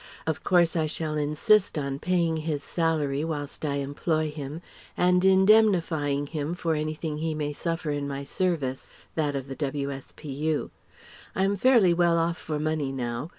Of 0.25 0.43
course 0.43 0.75
I 0.75 0.87
shall 0.87 1.13
insist 1.15 1.77
on 1.77 1.99
paying 1.99 2.37
his 2.37 2.63
salary 2.63 3.23
whilst 3.23 3.63
I 3.63 3.75
employ 3.75 4.31
him, 4.31 4.63
and 4.97 5.23
indemnifying 5.23 6.25
him 6.25 6.55
for 6.55 6.73
anything 6.73 7.19
he 7.19 7.35
may 7.35 7.53
suffer 7.53 7.91
in 7.91 8.07
my 8.07 8.23
service 8.23 8.89
that 9.13 9.35
of 9.35 9.47
the 9.47 9.55
W.S.P.U. 9.55 10.71
I 11.35 11.43
am 11.43 11.55
fairly 11.55 11.93
well 11.93 12.17
off 12.17 12.37
for 12.39 12.57
money 12.59 12.91
now. 12.91 13.29